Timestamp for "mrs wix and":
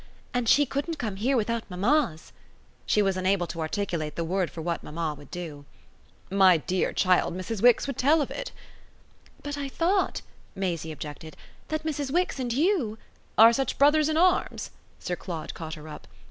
11.85-12.51